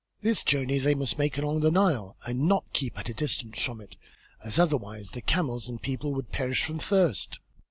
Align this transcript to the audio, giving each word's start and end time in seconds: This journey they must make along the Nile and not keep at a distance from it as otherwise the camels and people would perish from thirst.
This 0.23 0.43
journey 0.43 0.79
they 0.79 0.95
must 0.95 1.19
make 1.19 1.37
along 1.37 1.59
the 1.59 1.69
Nile 1.69 2.17
and 2.25 2.47
not 2.47 2.65
keep 2.73 2.97
at 2.97 3.09
a 3.09 3.13
distance 3.13 3.61
from 3.61 3.79
it 3.79 3.97
as 4.43 4.57
otherwise 4.57 5.11
the 5.11 5.21
camels 5.21 5.67
and 5.67 5.79
people 5.79 6.11
would 6.15 6.31
perish 6.31 6.63
from 6.63 6.79
thirst. 6.79 7.39